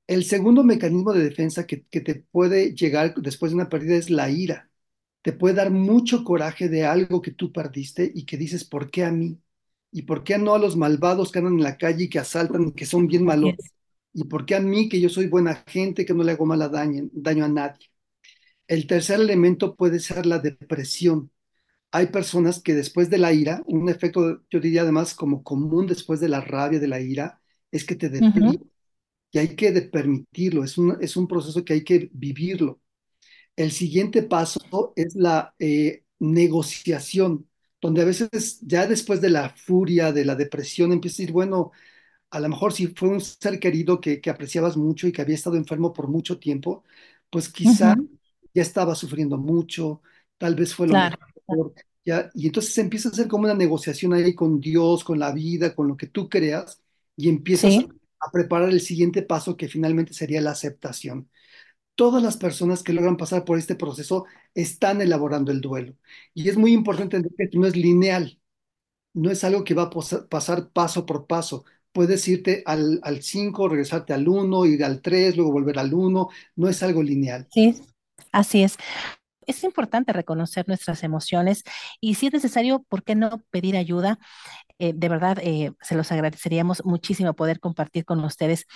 El 0.06 0.24
segundo 0.24 0.62
mecanismo 0.64 1.12
de 1.12 1.24
defensa 1.24 1.66
que, 1.66 1.84
que 1.86 2.00
te 2.00 2.14
puede 2.16 2.74
llegar 2.74 3.14
después 3.16 3.50
de 3.52 3.56
una 3.56 3.68
pérdida 3.68 3.96
es 3.96 4.08
la 4.10 4.30
ira. 4.30 4.70
Te 5.22 5.32
puede 5.32 5.54
dar 5.56 5.70
mucho 5.70 6.22
coraje 6.24 6.68
de 6.68 6.84
algo 6.86 7.20
que 7.22 7.32
tú 7.32 7.52
perdiste 7.52 8.10
y 8.14 8.24
que 8.26 8.36
dices, 8.36 8.64
¿por 8.64 8.90
qué 8.90 9.04
a 9.04 9.10
mí? 9.12 9.40
¿Y 9.92 10.02
por 10.02 10.22
qué 10.24 10.38
no 10.38 10.54
a 10.54 10.58
los 10.58 10.76
malvados 10.76 11.32
que 11.32 11.38
andan 11.40 11.54
en 11.54 11.62
la 11.64 11.76
calle 11.78 12.04
y 12.04 12.08
que 12.10 12.18
asaltan 12.20 12.68
y 12.68 12.72
que 12.72 12.86
son 12.86 13.06
bien 13.08 13.24
malos? 13.24 13.54
¿Y 14.14 14.24
por 14.24 14.46
qué 14.46 14.56
a 14.56 14.60
mí, 14.60 14.88
que 14.88 15.00
yo 15.00 15.08
soy 15.10 15.26
buena 15.28 15.64
gente, 15.66 16.06
que 16.06 16.14
no 16.14 16.24
le 16.24 16.32
hago 16.32 16.46
mala 16.46 16.68
daño, 16.68 17.08
daño 17.12 17.44
a 17.44 17.48
nadie? 17.48 17.88
El 18.68 18.86
tercer 18.86 19.20
elemento 19.20 19.74
puede 19.76 20.00
ser 20.00 20.26
la 20.26 20.38
depresión. 20.38 21.30
Hay 21.92 22.08
personas 22.08 22.60
que 22.62 22.74
después 22.74 23.10
de 23.10 23.18
la 23.18 23.32
ira, 23.32 23.62
un 23.66 23.88
efecto, 23.88 24.42
yo 24.50 24.60
diría 24.60 24.82
además 24.82 25.14
como 25.14 25.42
común 25.42 25.86
después 25.86 26.20
de 26.20 26.28
la 26.28 26.40
rabia, 26.40 26.78
de 26.80 26.88
la 26.88 27.00
ira, 27.00 27.40
es 27.70 27.84
que 27.84 27.96
te 27.96 28.08
deprimes 28.10 28.54
Ujú, 28.54 28.66
y 29.32 29.38
hay 29.38 29.56
que 29.56 29.72
permitirlo, 29.82 30.64
es 30.64 30.78
un, 30.78 30.98
es 31.00 31.16
un 31.16 31.28
proceso 31.28 31.64
que 31.64 31.74
hay 31.74 31.84
que 31.84 32.10
vivirlo. 32.12 32.80
El 33.56 33.72
siguiente 33.72 34.22
paso 34.22 34.92
es 34.96 35.14
la 35.16 35.54
eh, 35.58 36.04
negociación, 36.20 37.48
donde 37.80 38.02
a 38.02 38.04
veces 38.04 38.58
ya 38.62 38.86
después 38.86 39.20
de 39.20 39.30
la 39.30 39.50
furia, 39.50 40.12
de 40.12 40.24
la 40.24 40.34
depresión, 40.36 40.92
empieza 40.92 41.16
a 41.16 41.18
decir, 41.22 41.32
bueno, 41.32 41.72
a 42.30 42.40
lo 42.40 42.48
mejor 42.50 42.72
si 42.72 42.88
fue 42.88 43.08
un 43.10 43.20
ser 43.20 43.60
querido 43.60 44.00
que, 44.00 44.20
que 44.20 44.30
apreciabas 44.30 44.76
mucho 44.76 45.06
y 45.08 45.12
que 45.12 45.22
había 45.22 45.34
estado 45.36 45.56
enfermo 45.56 45.92
por 45.92 46.08
mucho 46.08 46.38
tiempo, 46.38 46.84
pues 47.30 47.48
quizá 47.50 47.94
ya 48.54 48.62
estaba 48.62 48.94
sufriendo 48.94 49.38
mucho, 49.38 50.02
tal 50.38 50.54
vez 50.54 50.74
fue 50.74 50.86
lo 50.88 50.96
Claro. 50.96 51.16
mejor, 51.18 51.35
ya, 52.04 52.30
y 52.34 52.46
entonces 52.46 52.76
empieza 52.78 53.08
a 53.08 53.12
hacer 53.12 53.28
como 53.28 53.44
una 53.44 53.54
negociación 53.54 54.12
ahí 54.14 54.34
con 54.34 54.60
Dios, 54.60 55.04
con 55.04 55.18
la 55.18 55.32
vida, 55.32 55.74
con 55.74 55.88
lo 55.88 55.96
que 55.96 56.06
tú 56.06 56.28
creas, 56.28 56.80
y 57.16 57.28
empiezas 57.28 57.76
Sí, 57.76 57.88
a 58.20 58.30
preparar 58.30 58.70
el 58.70 58.80
siguiente 58.80 59.22
paso 59.22 59.56
que 59.56 59.68
finalmente 59.68 60.14
sería 60.14 60.40
la 60.40 60.52
aceptación. 60.52 61.30
Todas 61.96 62.22
las 62.22 62.36
personas 62.38 62.82
que 62.82 62.92
logran 62.92 63.16
pasar 63.16 63.44
por 63.44 63.58
este 63.58 63.76
proceso 63.76 64.26
están 64.54 65.02
elaborando 65.02 65.52
el 65.52 65.60
duelo. 65.62 65.94
Y 66.34 66.48
es 66.48 66.56
muy 66.58 66.72
importante 66.72 67.16
entender 67.18 67.50
que 67.50 67.58
no 67.58 67.66
es 67.66 67.76
lineal, 67.76 68.40
no 69.14 69.30
es 69.30 69.44
algo 69.44 69.64
que 69.64 69.74
va 69.74 69.84
a 69.84 69.90
posa- 69.90 70.28
pasar 70.28 70.70
paso 70.72 71.06
por 71.06 71.26
paso. 71.26 71.64
Puedes 71.92 72.26
irte 72.28 72.62
al, 72.66 73.00
al 73.02 73.22
5, 73.22 73.68
regresarte 73.68 74.12
al 74.14 74.28
uno, 74.28 74.66
ir 74.66 74.84
al 74.84 75.02
3, 75.02 75.36
luego 75.36 75.52
volver 75.52 75.78
al 75.78 75.94
uno. 75.94 76.28
No 76.56 76.68
es 76.68 76.82
algo 76.82 77.02
lineal. 77.02 77.48
sí, 77.52 77.74
así 78.32 78.62
es. 78.62 78.76
Es 79.46 79.62
importante 79.64 80.12
reconocer 80.12 80.66
nuestras 80.66 81.04
emociones 81.04 81.62
y 82.00 82.14
si 82.14 82.26
es 82.26 82.32
necesario, 82.32 82.82
¿por 82.88 83.04
qué 83.04 83.14
no 83.14 83.42
pedir 83.50 83.76
ayuda? 83.76 84.18
Eh, 84.78 84.92
de 84.94 85.08
verdad, 85.08 85.38
eh, 85.42 85.72
se 85.80 85.94
los 85.94 86.12
agradeceríamos 86.12 86.84
muchísimo 86.84 87.34
poder 87.34 87.60
compartir 87.60 88.04
con 88.04 88.22
ustedes 88.24 88.66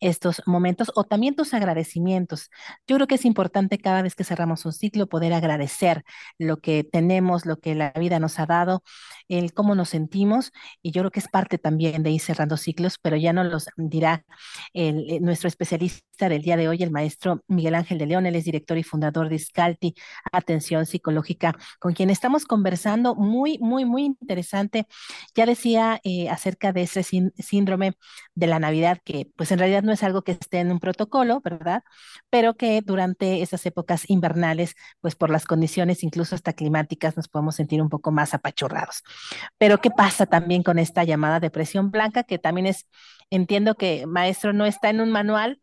estos 0.00 0.42
momentos 0.46 0.90
o 0.94 1.04
también 1.04 1.36
tus 1.36 1.54
agradecimientos. 1.54 2.50
Yo 2.86 2.96
creo 2.96 3.06
que 3.06 3.14
es 3.16 3.24
importante 3.24 3.78
cada 3.78 4.02
vez 4.02 4.14
que 4.14 4.24
cerramos 4.24 4.64
un 4.64 4.72
ciclo 4.72 5.06
poder 5.06 5.32
agradecer 5.32 6.02
lo 6.38 6.58
que 6.58 6.84
tenemos, 6.84 7.46
lo 7.46 7.58
que 7.58 7.74
la 7.74 7.92
vida 7.92 8.18
nos 8.18 8.38
ha 8.38 8.46
dado, 8.46 8.82
el 9.28 9.52
cómo 9.54 9.74
nos 9.74 9.90
sentimos 9.90 10.52
y 10.82 10.90
yo 10.90 11.02
creo 11.02 11.10
que 11.10 11.20
es 11.20 11.28
parte 11.28 11.58
también 11.58 12.02
de 12.02 12.10
ir 12.10 12.20
cerrando 12.20 12.56
ciclos, 12.56 12.98
pero 13.00 13.16
ya 13.16 13.32
nos 13.32 13.46
los 13.46 13.68
dirá 13.76 14.24
eh, 14.72 15.20
nuestro 15.20 15.48
especialista 15.48 16.28
del 16.28 16.42
día 16.42 16.56
de 16.56 16.68
hoy, 16.68 16.82
el 16.82 16.90
maestro 16.90 17.42
Miguel 17.48 17.74
Ángel 17.74 17.98
de 17.98 18.06
León, 18.06 18.26
él 18.26 18.36
es 18.36 18.44
director 18.44 18.78
y 18.78 18.82
fundador 18.82 19.28
de 19.28 19.36
Iscalti 19.36 19.94
Atención 20.32 20.86
Psicológica, 20.86 21.54
con 21.78 21.92
quien 21.94 22.10
estamos 22.10 22.44
conversando 22.44 23.14
muy, 23.14 23.58
muy, 23.58 23.84
muy 23.84 24.04
interesante. 24.04 24.86
Ya 25.34 25.43
decía 25.46 26.00
eh, 26.04 26.28
acerca 26.28 26.72
de 26.72 26.82
ese 26.82 27.00
sín- 27.02 27.32
síndrome 27.38 27.94
de 28.34 28.46
la 28.46 28.58
Navidad, 28.58 28.98
que 29.04 29.28
pues 29.36 29.52
en 29.52 29.58
realidad 29.58 29.82
no 29.82 29.92
es 29.92 30.02
algo 30.02 30.22
que 30.22 30.32
esté 30.32 30.58
en 30.60 30.70
un 30.72 30.80
protocolo, 30.80 31.40
¿verdad? 31.42 31.82
Pero 32.30 32.54
que 32.56 32.80
durante 32.82 33.42
esas 33.42 33.64
épocas 33.66 34.08
invernales, 34.10 34.74
pues 35.00 35.14
por 35.16 35.30
las 35.30 35.44
condiciones 35.46 36.02
incluso 36.02 36.34
hasta 36.34 36.52
climáticas, 36.52 37.16
nos 37.16 37.28
podemos 37.28 37.56
sentir 37.56 37.82
un 37.82 37.88
poco 37.88 38.10
más 38.12 38.34
apachurrados. 38.34 39.02
Pero 39.58 39.78
¿qué 39.80 39.90
pasa 39.90 40.26
también 40.26 40.62
con 40.62 40.78
esta 40.78 41.04
llamada 41.04 41.40
depresión 41.40 41.90
blanca, 41.90 42.24
que 42.24 42.38
también 42.38 42.66
es, 42.66 42.86
entiendo 43.30 43.74
que 43.76 44.06
maestro 44.06 44.52
no 44.52 44.66
está 44.66 44.90
en 44.90 45.00
un 45.00 45.10
manual, 45.10 45.60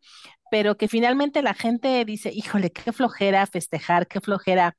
pero 0.50 0.76
que 0.76 0.88
finalmente 0.88 1.42
la 1.42 1.54
gente 1.54 2.04
dice, 2.04 2.30
híjole, 2.32 2.70
qué 2.72 2.92
flojera 2.92 3.46
festejar, 3.46 4.06
qué 4.06 4.20
flojera 4.20 4.76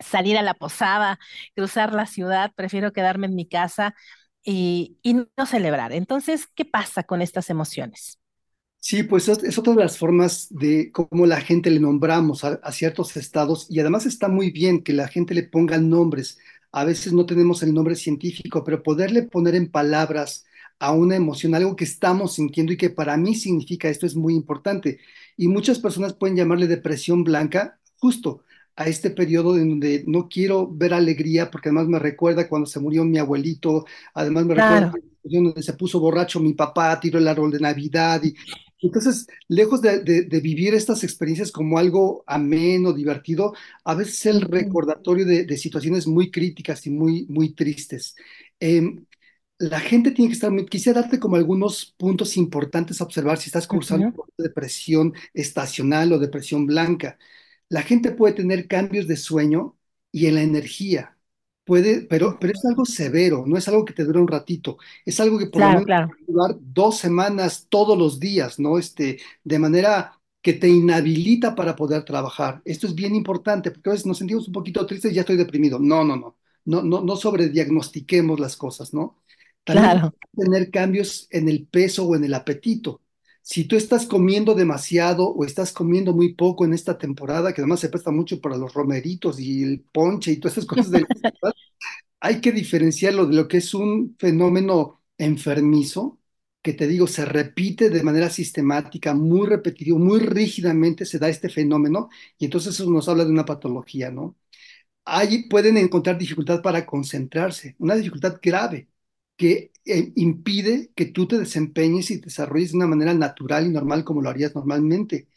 salir 0.00 0.36
a 0.38 0.42
la 0.42 0.54
posada, 0.54 1.18
cruzar 1.54 1.94
la 1.94 2.06
ciudad, 2.06 2.52
prefiero 2.54 2.92
quedarme 2.92 3.26
en 3.26 3.34
mi 3.34 3.46
casa 3.46 3.94
y, 4.44 4.98
no 5.36 5.46
celebrar. 5.46 5.92
Entonces, 5.92 6.46
¿qué 6.54 6.64
pasa 6.64 7.02
con 7.02 7.22
estas 7.22 7.50
emociones? 7.50 8.18
Sí, 8.80 9.02
pues 9.02 9.28
es, 9.28 9.42
es 9.42 9.58
otra 9.58 9.74
de 9.74 9.82
las 9.82 9.98
formas 9.98 10.46
de 10.50 10.92
cómo 10.92 11.26
la 11.26 11.40
gente 11.40 11.70
le 11.70 11.80
nombramos 11.80 12.44
a, 12.44 12.60
a 12.62 12.72
ciertos 12.72 13.16
estados 13.16 13.66
y 13.68 13.80
además 13.80 14.06
está 14.06 14.28
muy 14.28 14.50
bien 14.50 14.82
que 14.82 14.92
la 14.92 15.08
gente 15.08 15.34
le 15.34 15.42
ponga 15.42 15.78
nombres. 15.78 16.38
A 16.70 16.84
veces 16.84 17.12
no 17.12 17.26
tenemos 17.26 17.62
el 17.62 17.74
nombre 17.74 17.96
científico, 17.96 18.62
pero 18.64 18.82
poderle 18.82 19.22
poner 19.22 19.56
en 19.56 19.70
palabras 19.70 20.46
a 20.78 20.92
una 20.92 21.16
emoción, 21.16 21.54
algo 21.54 21.74
que 21.74 21.84
estamos 21.84 22.34
sintiendo 22.34 22.72
y 22.72 22.76
que 22.76 22.90
para 22.90 23.16
mí 23.16 23.34
significa 23.34 23.88
esto 23.88 24.06
es 24.06 24.14
muy 24.14 24.34
importante. 24.34 25.00
Y 25.36 25.48
muchas 25.48 25.80
personas 25.80 26.14
pueden 26.14 26.36
llamarle 26.36 26.68
depresión 26.68 27.24
blanca 27.24 27.80
justo 27.96 28.44
a 28.78 28.86
este 28.88 29.10
periodo 29.10 29.56
en 29.58 29.70
donde 29.70 30.04
no 30.06 30.28
quiero 30.28 30.68
ver 30.72 30.94
alegría 30.94 31.50
porque 31.50 31.68
además 31.70 31.88
me 31.88 31.98
recuerda 31.98 32.48
cuando 32.48 32.66
se 32.66 32.80
murió 32.80 33.04
mi 33.04 33.18
abuelito, 33.18 33.84
además 34.14 34.46
me 34.46 34.54
recuerda 34.54 34.86
Claro, 34.86 35.00
donde 35.24 35.62
se 35.62 35.74
puso 35.74 36.00
borracho 36.00 36.40
mi 36.40 36.54
papá, 36.54 36.98
tiró 37.00 37.18
el 37.18 37.28
árbol 37.28 37.50
de 37.52 37.60
Navidad 37.60 38.22
y 38.24 38.34
entonces, 38.80 39.26
lejos 39.48 39.82
de, 39.82 40.00
de- 40.04 40.22
de 40.24 40.40
vivir 40.40 40.72
estas 40.74 41.02
experiencias 41.04 41.50
como 41.50 41.78
algo 41.78 42.22
ameno, 42.28 42.92
divertido, 42.92 43.52
a 43.84 43.94
veces 43.94 44.14
es 44.20 44.26
el 44.26 44.40
recordatorio 44.42 45.24
de, 45.26 45.44
de 45.44 45.56
situaciones 45.56 46.06
muy 46.06 46.30
críticas 46.30 46.86
y 46.86 46.90
muy, 46.90 47.26
muy 47.28 47.54
tristes. 47.54 48.14
Em, 48.60 49.04
la 49.58 49.80
gente 49.80 50.12
tiene 50.12 50.28
que 50.30 50.34
estar 50.34 50.50
muy, 50.52 50.66
quisiera 50.66 51.00
darte 51.02 51.18
como 51.18 51.36
algunos 51.36 51.94
puntos 51.98 52.36
importantes 52.36 53.00
a 53.00 53.04
observar 53.04 53.38
si 53.38 53.46
estás 53.48 53.66
cursando 53.66 54.06
depresión 54.38 55.14
estacional 55.34 56.12
o 56.12 56.18
depresión 56.18 56.66
blanca. 56.66 57.18
La 57.68 57.82
gente 57.82 58.12
puede 58.12 58.34
tener 58.34 58.66
cambios 58.66 59.06
de 59.06 59.16
sueño 59.16 59.76
y 60.12 60.26
en 60.26 60.34
la 60.36 60.42
energía. 60.42 61.16
Puede, 61.64 62.02
pero, 62.02 62.38
pero 62.40 62.54
es 62.54 62.64
algo 62.64 62.86
severo, 62.86 63.44
no 63.46 63.58
es 63.58 63.68
algo 63.68 63.84
que 63.84 63.92
te 63.92 64.04
dura 64.04 64.20
un 64.20 64.28
ratito, 64.28 64.78
es 65.04 65.20
algo 65.20 65.38
que 65.38 65.48
por 65.48 65.60
lo 65.60 65.68
menos 65.68 65.84
claro, 65.84 66.08
puede 66.08 66.24
durar 66.26 66.56
dos 66.60 66.96
semanas 66.96 67.66
todos 67.68 67.98
los 67.98 68.18
días, 68.18 68.58
¿no? 68.58 68.78
Este, 68.78 69.20
de 69.44 69.58
manera 69.58 70.18
que 70.40 70.54
te 70.54 70.68
inhabilita 70.68 71.54
para 71.54 71.76
poder 71.76 72.04
trabajar. 72.04 72.62
Esto 72.64 72.86
es 72.86 72.94
bien 72.94 73.14
importante, 73.14 73.70
porque 73.70 73.90
a 73.90 73.92
veces 73.92 74.06
nos 74.06 74.16
sentimos 74.18 74.46
un 74.46 74.54
poquito 74.54 74.86
tristes 74.86 75.12
y 75.12 75.16
ya 75.16 75.20
estoy 75.22 75.36
deprimido. 75.36 75.78
No, 75.78 76.04
no, 76.04 76.16
no, 76.16 76.38
no, 76.64 76.82
no, 76.82 77.02
no 77.02 77.16
sobrediagnostiquemos 77.16 78.40
las 78.40 78.56
cosas, 78.56 78.94
¿no? 78.94 79.22
También 79.64 79.90
claro. 79.90 80.14
tener 80.34 80.70
cambios 80.70 81.26
en 81.30 81.48
el 81.50 81.66
peso 81.66 82.06
o 82.06 82.16
en 82.16 82.24
el 82.24 82.32
apetito. 82.32 83.02
Si 83.50 83.64
tú 83.64 83.76
estás 83.76 84.04
comiendo 84.04 84.54
demasiado 84.54 85.30
o 85.30 85.42
estás 85.42 85.72
comiendo 85.72 86.12
muy 86.12 86.34
poco 86.34 86.66
en 86.66 86.74
esta 86.74 86.98
temporada, 86.98 87.54
que 87.54 87.62
además 87.62 87.80
se 87.80 87.88
presta 87.88 88.10
mucho 88.10 88.42
para 88.42 88.58
los 88.58 88.74
romeritos 88.74 89.40
y 89.40 89.62
el 89.62 89.80
ponche 89.80 90.32
y 90.32 90.36
todas 90.36 90.58
esas 90.58 90.66
cosas 90.66 90.90
hay 92.20 92.40
que 92.42 92.52
diferenciarlo 92.52 93.26
de 93.26 93.36
lo 93.36 93.48
que 93.48 93.58
es 93.58 93.72
un 93.72 94.16
fenómeno 94.18 95.00
enfermizo, 95.16 96.20
que 96.62 96.74
te 96.74 96.86
digo, 96.86 97.06
se 97.06 97.24
repite 97.24 97.88
de 97.88 98.02
manera 98.02 98.28
sistemática, 98.28 99.14
muy 99.14 99.46
repetitivo, 99.46 99.98
muy 99.98 100.20
rígidamente 100.20 101.06
se 101.06 101.18
da 101.18 101.30
este 101.30 101.48
fenómeno 101.48 102.10
y 102.38 102.44
entonces 102.46 102.74
eso 102.74 102.90
nos 102.90 103.08
habla 103.08 103.24
de 103.24 103.30
una 103.32 103.46
patología, 103.46 104.10
¿no? 104.10 104.36
Ahí 105.04 105.48
pueden 105.48 105.78
encontrar 105.78 106.18
dificultad 106.18 106.62
para 106.62 106.86
concentrarse, 106.86 107.76
una 107.78 107.94
dificultad 107.96 108.38
grave 108.42 108.88
que 109.38 109.72
eh, 109.86 110.12
impide 110.16 110.92
que 110.96 111.06
tú 111.06 111.28
te 111.28 111.38
desempeñes 111.38 112.10
y 112.10 112.18
te 112.20 112.26
desarrolles 112.26 112.72
de 112.72 112.78
una 112.78 112.88
manera 112.88 113.14
natural 113.14 113.66
y 113.66 113.70
normal 113.70 114.04
como 114.04 114.22
lo 114.22 114.30
harías 114.30 114.54
normalmente. 114.54 115.28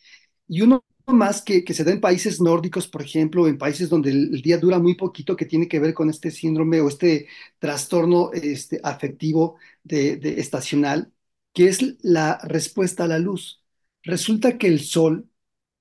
Y 0.48 0.62
uno 0.62 0.86
más 1.08 1.42
que, 1.44 1.64
que 1.64 1.74
se 1.74 1.84
da 1.84 1.92
en 1.92 2.02
países 2.02 2.42
nórdicos, 2.42 2.88
por 2.88 3.02
ejemplo, 3.04 3.48
en 3.48 3.58
países 3.58 3.90
donde 3.90 4.12
el, 4.12 4.42
día 4.42 4.58
dura 4.58 4.80
muy 4.80 4.96
poquito, 4.96 5.36
que 5.36 5.46
tiene 5.46 5.68
que 5.68 5.80
ver 5.80 5.94
con 5.94 6.10
este 6.10 6.32
síndrome 6.32 6.82
o 6.82 6.90
este 6.90 7.28
trastorno 7.60 8.32
este, 8.34 8.80
afectivo 8.84 9.58
de, 9.84 10.18
de 10.18 10.40
estacional, 10.40 11.14
que 11.54 11.68
es 11.68 11.82
la 12.04 12.40
respuesta 12.44 13.06
a 13.06 13.08
la 13.08 13.20
luz. 13.20 13.64
Resulta 14.04 14.58
que 14.58 14.68
el 14.68 14.82
sol 14.82 15.30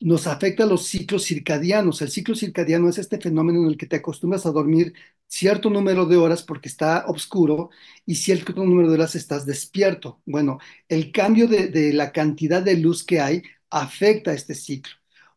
nos 0.00 0.26
afecta 0.26 0.64
a 0.64 0.66
los 0.66 0.86
ciclos 0.86 1.24
circadianos. 1.24 2.02
El 2.02 2.10
ciclo 2.10 2.34
circadiano 2.34 2.88
es 2.88 2.98
este 2.98 3.20
fenómeno 3.20 3.60
en 3.60 3.68
el 3.68 3.76
que 3.76 3.86
te 3.86 3.96
acostumbras 3.96 4.46
a 4.46 4.50
dormir 4.52 4.94
cierto 5.30 5.70
número 5.70 6.06
de 6.06 6.16
horas 6.16 6.42
porque 6.42 6.68
está 6.68 7.04
oscuro 7.06 7.70
y 8.04 8.16
cierto 8.16 8.52
número 8.52 8.88
de 8.88 8.94
horas 8.94 9.14
estás 9.14 9.46
despierto. 9.46 10.20
Bueno, 10.26 10.58
el 10.88 11.12
cambio 11.12 11.46
de, 11.48 11.68
de 11.68 11.92
la 11.92 12.12
cantidad 12.12 12.62
de 12.62 12.76
luz 12.76 13.04
que 13.04 13.20
hay 13.20 13.42
afecta 13.70 14.32
este 14.34 14.54
ciclo. 14.54 14.92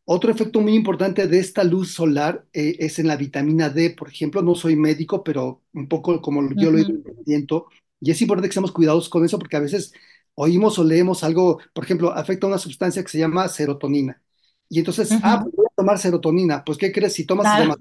Otro 0.05 0.31
efecto 0.31 0.59
muy 0.59 0.73
importante 0.75 1.27
de 1.27 1.39
esta 1.39 1.63
luz 1.63 1.93
solar 1.93 2.45
eh, 2.53 2.75
es 2.79 2.99
en 2.99 3.07
la 3.07 3.15
vitamina 3.15 3.69
D, 3.69 3.91
por 3.91 4.09
ejemplo. 4.09 4.41
No 4.41 4.55
soy 4.55 4.75
médico, 4.75 5.23
pero 5.23 5.61
un 5.73 5.87
poco 5.87 6.21
como 6.21 6.41
yo 6.55 6.71
lo 6.71 6.79
entendiendo. 6.79 7.67
Y 8.01 8.11
es 8.11 8.21
importante 8.21 8.49
que 8.49 8.51
estemos 8.51 8.71
cuidadosos 8.73 9.09
con 9.09 9.23
eso 9.23 9.39
porque 9.39 9.55
a 9.57 9.61
veces 9.61 9.93
oímos 10.35 10.77
o 10.79 10.83
leemos 10.83 11.23
algo, 11.23 11.59
por 11.73 11.85
ejemplo, 11.85 12.11
afecta 12.11 12.47
a 12.47 12.49
una 12.49 12.57
sustancia 12.57 13.03
que 13.03 13.09
se 13.09 13.19
llama 13.19 13.47
serotonina. 13.47 14.21
Y 14.67 14.79
entonces, 14.79 15.11
ah, 15.21 15.39
pues 15.41 15.55
voy 15.55 15.65
a 15.67 15.75
tomar 15.75 15.99
serotonina. 15.99 16.63
Pues, 16.65 16.77
¿qué 16.77 16.91
crees? 16.91 17.13
Si 17.13 17.25
tomas 17.25 17.45
Claro. 17.45 17.75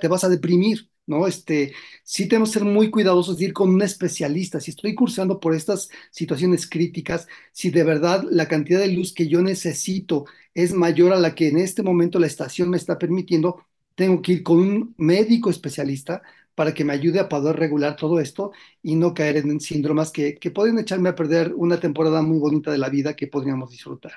Te 0.00 0.08
vas 0.08 0.24
a 0.24 0.28
deprimir, 0.28 0.90
¿no? 1.06 1.26
Este, 1.26 1.72
sí 2.04 2.28
tenemos 2.28 2.50
que 2.50 2.58
ser 2.60 2.64
muy 2.64 2.90
cuidadosos 2.90 3.38
de 3.38 3.46
ir 3.46 3.52
con 3.52 3.70
un 3.70 3.82
especialista. 3.82 4.60
Si 4.60 4.70
estoy 4.70 4.94
cursando 4.94 5.40
por 5.40 5.54
estas 5.54 5.88
situaciones 6.10 6.68
críticas, 6.68 7.26
si 7.52 7.70
de 7.70 7.84
verdad 7.84 8.24
la 8.30 8.48
cantidad 8.48 8.80
de 8.80 8.88
luz 8.88 9.12
que 9.12 9.28
yo 9.28 9.42
necesito 9.42 10.26
es 10.54 10.72
mayor 10.72 11.12
a 11.12 11.20
la 11.20 11.34
que 11.34 11.48
en 11.48 11.58
este 11.58 11.82
momento 11.82 12.18
la 12.18 12.26
estación 12.26 12.70
me 12.70 12.76
está 12.76 12.98
permitiendo, 12.98 13.64
tengo 13.94 14.22
que 14.22 14.32
ir 14.32 14.42
con 14.42 14.58
un 14.58 14.94
médico 14.98 15.50
especialista 15.50 16.22
para 16.54 16.74
que 16.74 16.84
me 16.84 16.92
ayude 16.92 17.20
a 17.20 17.28
poder 17.28 17.56
regular 17.56 17.96
todo 17.96 18.18
esto 18.20 18.52
y 18.82 18.96
no 18.96 19.14
caer 19.14 19.36
en 19.38 19.60
síndromes 19.60 20.10
que, 20.10 20.36
que 20.36 20.50
pueden 20.50 20.78
echarme 20.78 21.08
a 21.10 21.14
perder 21.14 21.54
una 21.54 21.78
temporada 21.80 22.22
muy 22.22 22.38
bonita 22.38 22.72
de 22.72 22.78
la 22.78 22.88
vida 22.88 23.14
que 23.14 23.28
podríamos 23.28 23.70
disfrutar. 23.70 24.14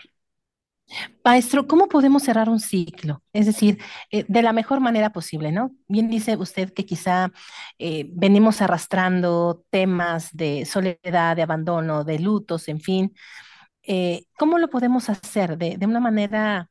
Maestro, 1.24 1.68
¿cómo 1.68 1.88
podemos 1.88 2.24
cerrar 2.24 2.50
un 2.50 2.60
ciclo? 2.60 3.24
Es 3.34 3.46
decir, 3.46 3.80
eh, 4.12 4.26
de 4.28 4.42
la 4.42 4.54
mejor 4.54 4.80
manera 4.80 5.12
posible, 5.12 5.52
¿no? 5.52 5.72
Bien 5.88 6.10
dice 6.10 6.36
usted 6.38 6.74
que 6.74 6.86
quizá 6.86 7.32
eh, 7.80 8.10
venimos 8.14 8.62
arrastrando 8.62 9.64
temas 9.70 10.30
de 10.34 10.66
soledad, 10.66 11.36
de 11.36 11.44
abandono, 11.44 12.04
de 12.04 12.20
lutos, 12.20 12.68
en 12.68 12.80
fin. 12.82 13.14
Eh, 13.84 14.26
¿cómo 14.38 14.58
lo 14.60 14.70
podemos 14.70 15.10
hacer 15.10 15.58
de, 15.58 15.78
de 15.78 15.86
una 15.86 16.00
manera, 16.00 16.70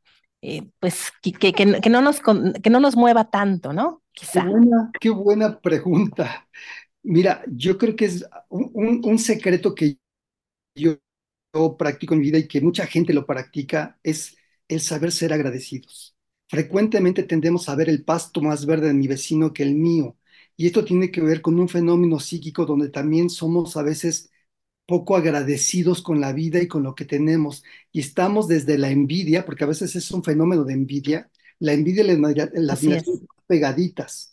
pues, 0.81 1.13
que, 1.23 1.53
que- 1.53 1.91
no 1.91 2.01
nos, 2.03 2.21
que 2.63 2.71
no 2.71 2.81
nos 2.81 2.97
mueva 2.97 3.31
tanto, 3.31 3.73
¿no? 3.73 4.03
Qué 4.15 4.21
Quizá. 4.27 4.43
buena, 4.43 4.91
qué 5.01 5.11
buena 5.11 5.61
pregunta. 5.61 6.49
Mira, 7.03 7.43
yo 7.49 7.79
creo 7.79 7.97
que 7.97 8.07
es 8.07 8.27
un, 8.49 8.71
un- 8.75 9.01
un 9.05 9.19
secreto 9.19 9.75
que 9.75 9.99
yo, 10.77 10.97
yo 11.55 11.77
practico 11.77 12.15
en 12.15 12.21
mi 12.21 12.27
vida 12.27 12.39
y 12.39 12.49
que 12.49 12.61
mucha 12.61 12.87
gente 12.87 13.13
lo 13.13 13.27
practica 13.27 13.99
es 14.03 14.37
el 14.69 14.81
saber 14.81 15.13
ser 15.13 15.33
agradecidos. 15.33 16.17
Frecuentemente 16.49 17.23
tendemos 17.25 17.69
a 17.69 17.75
ver 17.77 17.89
el 17.89 18.05
pasto 18.05 18.41
más 18.43 18.67
verde 18.67 18.89
de 18.89 18.95
mi 18.95 19.09
vecino 19.09 19.53
que 19.53 19.63
el 19.63 19.75
mío. 19.75 20.17
Y 20.57 20.67
esto 20.67 20.85
tiene 20.85 21.11
que 21.11 21.21
ver 21.21 21.41
con 21.43 21.59
un 21.59 21.69
fenómeno 21.69 22.19
psíquico 22.21 22.67
donde 22.67 22.89
también 22.91 23.31
somos 23.31 23.77
a 23.77 23.83
veces 23.83 24.31
poco 24.87 25.17
agradecidos 25.17 26.03
con 26.03 26.21
la 26.21 26.33
vida 26.33 26.61
y 26.63 26.69
con 26.69 26.83
lo 26.83 26.95
que 26.95 27.05
tenemos. 27.05 27.65
Y 27.93 28.01
estamos 28.01 28.49
desde 28.49 28.79
la 28.79 28.91
envidia, 28.91 29.45
porque 29.47 29.65
a 29.65 29.69
veces 29.69 29.97
es 29.97 30.11
un 30.13 30.25
fenómeno 30.25 30.65
de 30.65 30.75
envidia, 30.75 31.31
la 31.61 31.73
envidia 31.73 32.03
y 32.05 32.07
la 32.61 32.75
admiración 32.75 33.05
pegaditas. 33.47 34.30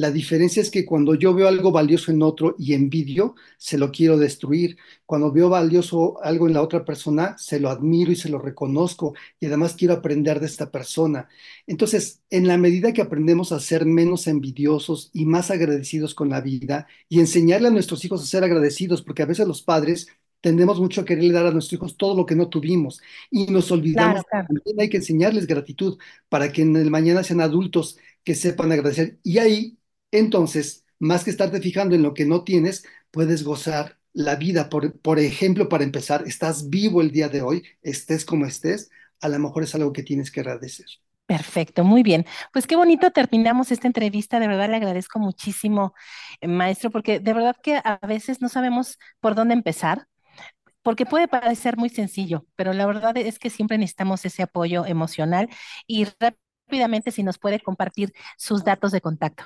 La 0.00 0.10
diferencia 0.10 0.62
es 0.62 0.70
que 0.70 0.86
cuando 0.86 1.14
yo 1.14 1.34
veo 1.34 1.46
algo 1.46 1.72
valioso 1.72 2.10
en 2.10 2.22
otro 2.22 2.54
y 2.58 2.72
envidio, 2.72 3.34
se 3.58 3.76
lo 3.76 3.90
quiero 3.92 4.16
destruir. 4.16 4.78
Cuando 5.04 5.30
veo 5.30 5.50
valioso 5.50 6.18
algo 6.22 6.46
en 6.48 6.54
la 6.54 6.62
otra 6.62 6.86
persona, 6.86 7.36
se 7.36 7.60
lo 7.60 7.68
admiro 7.68 8.10
y 8.10 8.16
se 8.16 8.30
lo 8.30 8.38
reconozco 8.38 9.12
y 9.38 9.44
además 9.44 9.74
quiero 9.74 9.92
aprender 9.92 10.40
de 10.40 10.46
esta 10.46 10.70
persona. 10.70 11.28
Entonces, 11.66 12.22
en 12.30 12.48
la 12.48 12.56
medida 12.56 12.94
que 12.94 13.02
aprendemos 13.02 13.52
a 13.52 13.60
ser 13.60 13.84
menos 13.84 14.26
envidiosos 14.26 15.10
y 15.12 15.26
más 15.26 15.50
agradecidos 15.50 16.14
con 16.14 16.30
la 16.30 16.40
vida, 16.40 16.86
y 17.10 17.20
enseñarle 17.20 17.68
a 17.68 17.70
nuestros 17.70 18.02
hijos 18.02 18.22
a 18.22 18.26
ser 18.26 18.42
agradecidos, 18.42 19.02
porque 19.02 19.22
a 19.22 19.26
veces 19.26 19.46
los 19.46 19.60
padres 19.60 20.08
tendemos 20.40 20.80
mucho 20.80 21.02
a 21.02 21.04
quererle 21.04 21.32
dar 21.32 21.44
a 21.46 21.50
nuestros 21.50 21.74
hijos 21.74 21.98
todo 21.98 22.16
lo 22.16 22.24
que 22.24 22.36
no 22.36 22.48
tuvimos 22.48 23.02
y 23.30 23.46
nos 23.48 23.70
olvidamos 23.70 24.22
Claro, 24.24 24.48
que 24.48 24.54
también 24.54 24.80
hay 24.80 24.88
que 24.88 24.96
enseñarles 24.96 25.46
gratitud 25.46 25.98
para 26.30 26.50
que 26.52 26.62
en 26.62 26.74
el 26.76 26.90
mañana 26.90 27.22
sean 27.22 27.42
adultos 27.42 27.98
que 28.24 28.34
sepan 28.34 28.72
agradecer. 28.72 29.18
Y 29.22 29.38
ahí, 29.38 29.76
entonces, 30.12 30.84
más 30.98 31.24
que 31.24 31.30
estarte 31.30 31.60
fijando 31.60 31.94
en 31.94 32.02
lo 32.02 32.14
que 32.14 32.26
no 32.26 32.44
tienes, 32.44 32.84
puedes 33.10 33.44
gozar 33.44 33.98
la 34.12 34.36
vida. 34.36 34.68
Por, 34.68 34.98
por 35.00 35.18
ejemplo, 35.18 35.68
para 35.68 35.84
empezar, 35.84 36.24
estás 36.26 36.68
vivo 36.70 37.00
el 37.00 37.10
día 37.12 37.28
de 37.28 37.42
hoy, 37.42 37.64
estés 37.82 38.24
como 38.24 38.46
estés, 38.46 38.90
a 39.20 39.28
lo 39.28 39.38
mejor 39.38 39.62
es 39.64 39.74
algo 39.74 39.92
que 39.92 40.02
tienes 40.02 40.30
que 40.30 40.40
agradecer. 40.40 40.86
Perfecto, 41.26 41.84
muy 41.84 42.02
bien. 42.02 42.26
Pues 42.52 42.66
qué 42.66 42.74
bonito 42.74 43.12
terminamos 43.12 43.70
esta 43.70 43.86
entrevista. 43.86 44.40
De 44.40 44.48
verdad 44.48 44.68
le 44.68 44.76
agradezco 44.76 45.20
muchísimo, 45.20 45.94
eh, 46.40 46.48
maestro, 46.48 46.90
porque 46.90 47.20
de 47.20 47.32
verdad 47.32 47.56
que 47.62 47.76
a 47.84 48.00
veces 48.06 48.40
no 48.42 48.48
sabemos 48.48 48.98
por 49.20 49.34
dónde 49.36 49.54
empezar. 49.54 50.06
porque 50.82 51.06
puede 51.06 51.28
parecer 51.28 51.76
muy 51.76 51.90
sencillo, 51.90 52.46
pero 52.56 52.72
la 52.72 52.86
verdad 52.86 53.16
es 53.18 53.38
que 53.38 53.50
siempre 53.50 53.78
necesitamos 53.78 54.24
ese 54.24 54.42
apoyo 54.42 54.86
emocional 54.86 55.48
y 55.86 56.06
rápidamente 56.20 57.10
si 57.12 57.22
nos 57.22 57.38
puede 57.38 57.60
compartir 57.60 58.12
sus 58.38 58.64
datos 58.64 58.92
de 58.92 59.00
contacto. 59.02 59.44